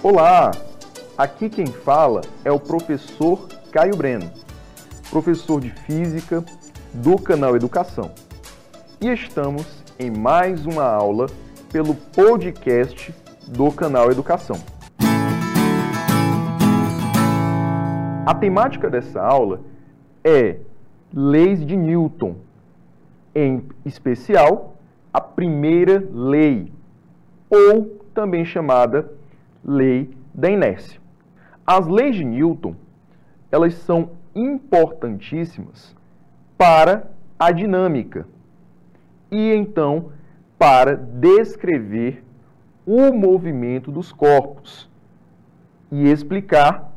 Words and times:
Olá! 0.00 0.52
Aqui 1.16 1.50
quem 1.50 1.66
fala 1.66 2.20
é 2.44 2.52
o 2.52 2.60
professor 2.60 3.48
Caio 3.72 3.96
Breno, 3.96 4.30
professor 5.10 5.60
de 5.60 5.70
Física 5.70 6.44
do 6.94 7.20
canal 7.20 7.56
Educação. 7.56 8.12
E 9.00 9.08
estamos 9.08 9.82
em 9.98 10.08
mais 10.08 10.64
uma 10.66 10.84
aula 10.84 11.26
pelo 11.72 11.96
podcast 11.96 13.12
do 13.48 13.72
canal 13.72 14.08
Educação. 14.12 14.56
A 18.24 18.34
temática 18.36 18.88
dessa 18.88 19.20
aula 19.20 19.62
é 20.22 20.58
leis 21.12 21.66
de 21.66 21.76
Newton, 21.76 22.36
em 23.34 23.64
especial 23.84 24.76
a 25.12 25.20
primeira 25.20 26.06
lei, 26.12 26.72
ou 27.50 27.98
também 28.14 28.44
chamada 28.44 29.17
lei 29.64 30.10
da 30.34 30.50
inércia. 30.50 31.00
As 31.66 31.86
leis 31.86 32.16
de 32.16 32.24
Newton, 32.24 32.74
elas 33.50 33.74
são 33.74 34.10
importantíssimas 34.34 35.94
para 36.56 37.10
a 37.38 37.50
dinâmica 37.50 38.26
e 39.30 39.52
então 39.52 40.12
para 40.58 40.96
descrever 40.96 42.24
o 42.86 43.12
movimento 43.12 43.92
dos 43.92 44.12
corpos 44.12 44.88
e 45.90 46.08
explicar 46.10 46.92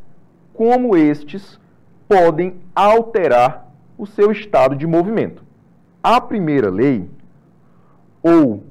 como 0.53 0.95
estes 0.95 1.59
podem 2.07 2.55
alterar 2.75 3.71
o 3.97 4.05
seu 4.05 4.31
estado 4.31 4.75
de 4.75 4.87
movimento. 4.87 5.43
A 6.03 6.19
primeira 6.19 6.69
lei, 6.69 7.09
ou 8.23 8.63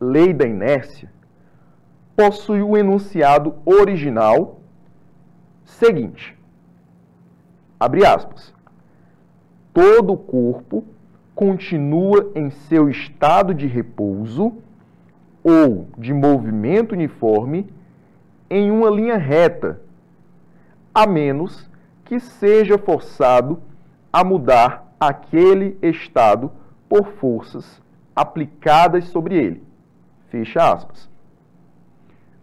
lei 0.00 0.32
da 0.32 0.46
inércia, 0.46 1.10
possui 2.16 2.62
o 2.62 2.76
enunciado 2.76 3.56
original 3.64 4.60
seguinte: 5.64 6.36
abre 7.78 8.04
aspas. 8.04 8.54
Todo 9.74 10.14
o 10.14 10.16
corpo 10.16 10.82
continua 11.34 12.32
em 12.34 12.48
seu 12.48 12.88
estado 12.88 13.52
de 13.52 13.66
repouso 13.66 14.54
ou 15.44 15.86
de 15.98 16.14
movimento 16.14 16.92
uniforme 16.92 17.68
em 18.48 18.70
uma 18.70 18.88
linha 18.88 19.18
reta, 19.18 19.80
a 20.94 21.06
menos 21.06 21.68
que 22.04 22.18
seja 22.18 22.78
forçado 22.78 23.60
a 24.10 24.24
mudar 24.24 24.94
aquele 24.98 25.76
estado 25.82 26.50
por 26.88 27.06
forças 27.08 27.82
aplicadas 28.14 29.04
sobre 29.08 29.36
ele. 29.36 29.62
Fecha 30.30 30.72
aspas. 30.72 31.15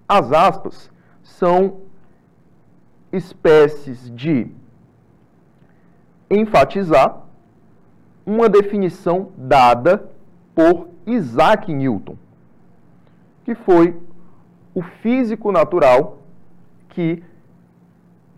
As 0.08 0.32
aspas 0.32 0.92
são 1.22 1.82
espécies 3.12 4.10
de 4.12 4.52
enfatizar 6.30 7.22
uma 8.26 8.50
definição 8.50 9.32
dada 9.38 10.10
por 10.56 10.90
Isaac 11.06 11.72
Newton, 11.74 12.18
que 13.44 13.54
foi 13.54 14.00
o 14.74 14.82
físico 14.82 15.52
natural 15.52 16.18
que 16.90 17.24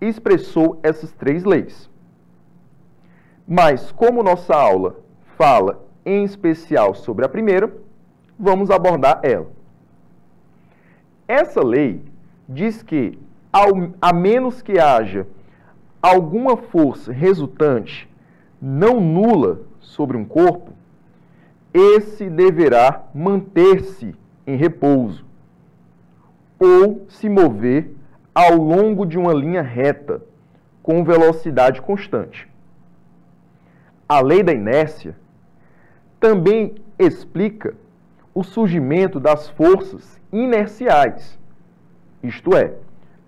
expressou 0.02 0.80
essas 0.84 1.12
três 1.14 1.44
leis. 1.44 1.90
Mas, 3.48 3.92
como 3.92 4.24
nossa 4.24 4.56
aula 4.56 4.98
fala 5.38 5.86
em 6.06 6.24
especial 6.24 6.96
sobre 6.96 7.26
a 7.26 7.30
primeira, 7.30 7.72
vamos 8.38 8.70
abordar 8.70 9.20
ela. 9.24 9.48
Essa 11.28 11.64
lei 11.64 12.02
diz 12.48 12.84
que, 12.84 13.18
ao, 13.52 13.92
a 14.02 14.14
menos 14.14 14.62
que 14.62 14.80
haja 14.80 15.26
alguma 16.02 16.56
força 16.56 17.12
resultante 17.12 18.08
não 18.62 19.00
nula 19.00 19.62
sobre 19.80 20.16
um 20.18 20.26
corpo, 20.26 20.72
esse 21.74 22.30
deverá 22.30 23.04
manter-se 23.14 24.16
em 24.46 24.56
repouso 24.56 25.26
ou 26.60 27.06
se 27.10 27.28
mover 27.28 27.92
ao 28.34 28.56
longo 28.56 29.06
de 29.06 29.18
uma 29.18 29.34
linha 29.34 29.62
reta 29.62 30.22
com 30.84 31.04
velocidade 31.04 31.82
constante. 31.82 32.48
A 34.08 34.22
lei 34.22 34.44
da 34.44 34.54
inércia 34.54 35.16
também 36.20 36.76
explica 37.00 37.74
o 38.36 38.44
surgimento 38.44 39.18
das 39.18 39.48
forças 39.48 40.22
inerciais, 40.32 41.40
isto 42.22 42.56
é, 42.56 42.74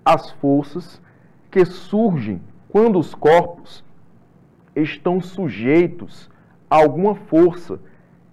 as 0.03 0.29
forças 0.31 1.01
que 1.50 1.63
surgem 1.63 2.41
quando 2.68 3.00
os 3.00 3.16
corpos 3.16 3.84
estão 4.75 5.22
sujeitos 5.22 6.29
a 6.69 6.75
alguma 6.75 7.16
força 7.16 7.79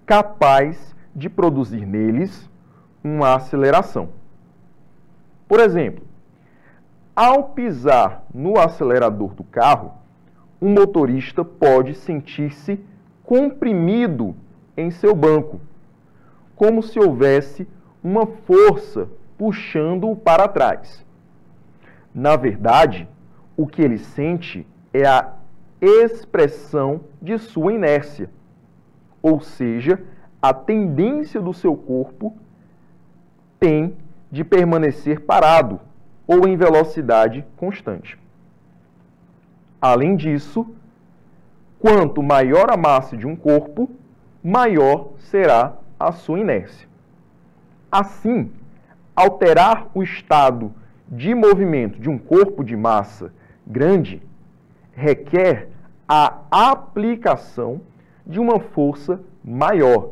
capaz 0.05 0.95
de 1.15 1.31
produzir 1.31 1.87
neles 1.87 2.51
uma 3.03 3.37
aceleração. 3.37 4.09
Por 5.47 5.61
exemplo, 5.61 6.05
ao 7.15 7.51
pisar 7.51 8.25
no 8.35 8.59
acelerador 8.59 9.33
do 9.35 9.45
carro, 9.45 9.93
um 10.61 10.71
motorista 10.71 11.45
pode 11.45 11.95
sentir-se 11.95 12.81
comprimido 13.23 14.35
em 14.77 14.91
seu 14.91 15.15
banco, 15.15 15.61
como 16.57 16.83
se 16.83 16.99
houvesse 16.99 17.67
uma 18.03 18.27
força 18.27 19.09
puxando-o 19.37 20.15
para 20.15 20.49
trás. 20.49 21.05
Na 22.15 22.37
verdade, 22.37 23.09
o 23.57 23.67
que 23.67 23.83
ele 23.83 23.99
sente 23.99 24.67
é 24.93 25.07
a 25.07 25.33
expressão 25.81 27.01
de 27.21 27.39
sua 27.39 27.73
inércia, 27.73 28.31
ou 29.23 29.41
seja, 29.41 30.01
a 30.41 30.53
tendência 30.53 31.41
do 31.41 31.53
seu 31.53 31.77
corpo 31.77 32.37
tem 33.59 33.97
de 34.31 34.45
permanecer 34.45 35.21
parado 35.21 35.81
ou 36.27 36.47
em 36.47 36.57
velocidade 36.57 37.45
constante. 37.57 38.19
Além 39.81 40.17
disso, 40.17 40.67
quanto 41.79 42.23
maior 42.23 42.71
a 42.71 42.77
massa 42.77 43.17
de 43.17 43.27
um 43.27 43.37
corpo, 43.37 43.91
maior 44.43 45.11
será 45.19 45.77
a 46.09 46.13
sua 46.13 46.41
inércia. 46.41 46.89
Assim, 47.91 48.51
alterar 49.15 49.89
o 49.95 50.03
estado 50.03 50.73
de 51.09 51.35
movimento 51.35 51.99
de 52.01 52.09
um 52.09 52.19
corpo 52.19 52.65
de 52.65 52.77
massa 52.77 53.33
grande 53.67 54.23
requer 54.93 55.69
a 56.09 56.39
aplicação 56.51 57.81
de 58.27 58.39
uma 58.41 58.61
força 58.61 59.21
maior. 59.45 60.11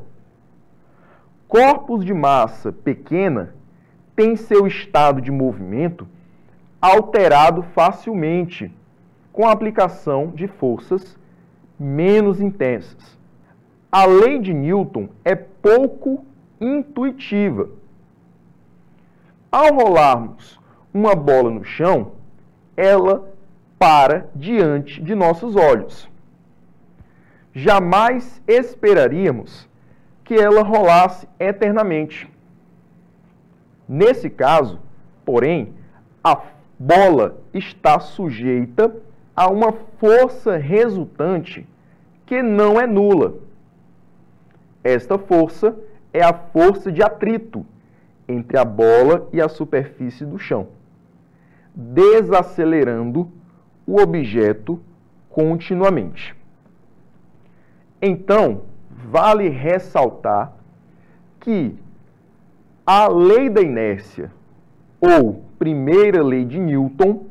Corpos 1.49 2.05
de 2.05 2.15
massa 2.15 2.73
pequena 2.73 3.55
têm 4.17 4.37
seu 4.37 4.67
estado 4.67 5.21
de 5.21 5.31
movimento 5.31 6.07
alterado 6.81 7.63
facilmente 7.75 8.73
com 9.33 9.47
a 9.47 9.53
aplicação 9.53 10.29
de 10.29 10.47
forças 10.47 11.17
menos 11.79 12.41
intensas. 12.41 13.19
A 13.91 14.05
lei 14.07 14.39
de 14.39 14.53
Newton 14.53 15.09
é 15.25 15.35
pouco 15.63 16.25
intuitiva. 16.61 17.71
Ao 19.51 19.73
rolarmos 19.73 20.61
uma 20.93 21.15
bola 21.15 21.51
no 21.51 21.65
chão, 21.65 22.13
ela 22.77 23.33
para 23.79 24.29
diante 24.35 25.03
de 25.03 25.15
nossos 25.15 25.57
olhos. 25.57 26.09
Jamais 27.55 28.41
esperaríamos 28.47 29.69
que 30.25 30.35
ela 30.35 30.63
rolasse 30.63 31.29
eternamente. 31.39 32.31
Nesse 33.89 34.31
caso, 34.31 34.81
porém, 35.25 35.75
a 36.25 36.41
bola 36.79 37.39
está 37.53 38.01
sujeita 38.01 38.95
a 39.35 39.51
uma 39.51 39.73
força 39.99 40.57
resultante 40.57 41.67
que 42.25 42.43
não 42.43 42.81
é 42.81 42.87
nula. 42.87 43.35
Esta 44.85 45.19
força 45.19 45.77
é 46.13 46.23
a 46.23 46.33
força 46.33 46.91
de 46.91 47.03
atrito 47.03 47.65
entre 48.29 48.59
a 48.59 48.65
bola 48.65 49.29
e 49.33 49.41
a 49.41 49.49
superfície 49.49 50.25
do 50.25 50.39
chão, 50.39 50.69
desacelerando 51.75 53.31
o 53.87 54.01
objeto 54.01 54.81
continuamente. 55.29 56.35
Então, 58.01 58.63
vale 58.91 59.49
ressaltar 59.49 60.53
que 61.41 61.75
a 62.85 63.09
lei 63.09 63.49
da 63.49 63.63
inércia, 63.63 64.31
ou 65.01 65.45
primeira 65.59 66.23
lei 66.23 66.45
de 66.45 66.59
Newton, 66.59 67.27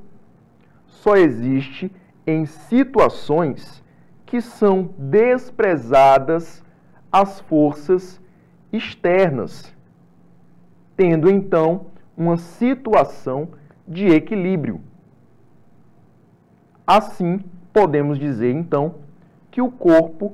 só 0.88 1.16
existe 1.16 1.92
em 2.26 2.46
situações 2.46 3.84
que 4.26 4.42
são 4.42 4.90
desprezadas 4.98 6.64
as 7.12 7.40
forças 7.42 8.22
externas, 8.72 9.74
tendo 10.96 11.30
então 11.30 11.88
uma 12.16 12.38
situação 12.38 13.50
de 13.88 14.08
equilíbrio. 14.08 14.80
Assim, 16.86 17.42
podemos 17.74 18.18
dizer 18.18 18.52
então 18.52 18.96
que 19.50 19.62
o 19.62 19.72
corpo 19.72 20.34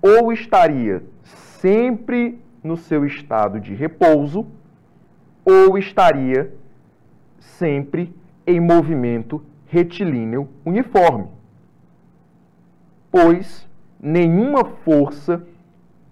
ou 0.00 0.32
estaria 0.32 1.02
sempre 1.22 2.38
no 2.62 2.76
seu 2.76 3.04
estado 3.04 3.58
de 3.58 3.74
repouso 3.74 4.46
ou 5.44 5.76
estaria 5.76 6.52
sempre 7.38 8.14
em 8.46 8.60
movimento 8.60 9.44
retilíneo 9.66 10.48
uniforme, 10.64 11.26
pois 13.10 13.68
nenhuma 14.00 14.64
força 14.64 15.46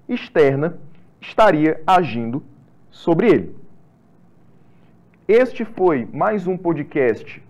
externa 0.09 0.79
estaria 1.21 1.81
agindo 1.87 2.43
sobre 2.91 3.29
ele. 3.29 3.57
Este 5.27 5.65
foi 5.65 6.09
mais 6.13 6.47
um 6.47 6.57
podcast 6.57 7.43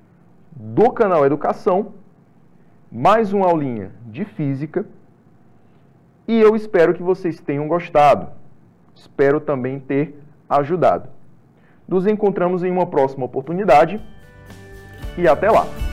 do 0.53 0.91
canal 0.93 1.25
Educação, 1.25 1.95
mais 2.91 3.33
uma 3.33 3.47
aulinha 3.47 3.91
de 4.07 4.25
física, 4.25 4.87
e 6.29 6.39
eu 6.39 6.55
espero 6.55 6.95
que 6.95 7.03
vocês 7.03 7.41
tenham 7.41 7.67
gostado. 7.67 8.29
Espero 8.95 9.41
também 9.41 9.81
ter 9.81 10.21
ajudado. 10.49 11.09
Nos 11.89 12.07
encontramos 12.07 12.63
em 12.63 12.71
uma 12.71 12.87
próxima 12.87 13.25
oportunidade 13.25 14.01
e 15.17 15.27
até 15.27 15.51
lá! 15.51 15.92